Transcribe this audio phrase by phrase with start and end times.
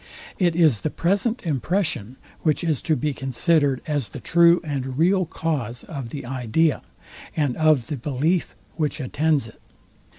[0.39, 5.25] It is the present impression, which is to be considered as the true and real
[5.27, 6.81] cause of the idea,
[7.37, 9.61] and of the belief which attends it.